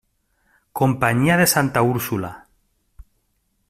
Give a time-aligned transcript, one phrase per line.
[0.79, 2.33] Companyia de Santa Úrsula.